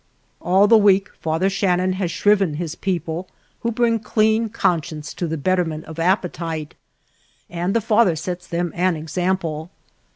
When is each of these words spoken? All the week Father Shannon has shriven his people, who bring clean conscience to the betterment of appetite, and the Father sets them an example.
All 0.41 0.67
the 0.67 0.79
week 0.79 1.11
Father 1.19 1.47
Shannon 1.47 1.93
has 1.93 2.09
shriven 2.09 2.55
his 2.55 2.73
people, 2.73 3.27
who 3.59 3.71
bring 3.71 3.99
clean 3.99 4.49
conscience 4.49 5.13
to 5.13 5.27
the 5.27 5.37
betterment 5.37 5.85
of 5.85 5.99
appetite, 5.99 6.73
and 7.51 7.75
the 7.75 7.81
Father 7.81 8.15
sets 8.15 8.47
them 8.47 8.71
an 8.75 8.95
example. 8.95 9.69